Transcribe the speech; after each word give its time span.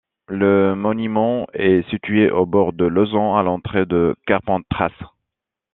Le 0.29 0.73
monument 0.73 1.45
est 1.53 1.87
situé 1.91 2.31
au 2.31 2.47
bord 2.47 2.73
de 2.73 2.85
l'Auzon, 2.85 3.35
à 3.35 3.43
l'entrée 3.43 3.85
de 3.85 4.15
Carpentras. 4.25 4.89